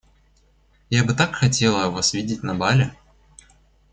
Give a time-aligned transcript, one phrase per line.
[0.89, 2.91] Я бы так хотела вас видеть на бале.